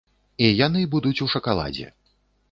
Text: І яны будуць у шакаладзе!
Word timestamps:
І 0.45 0.47
яны 0.67 0.79
будуць 0.95 1.19
у 1.25 1.27
шакаладзе! 1.33 1.91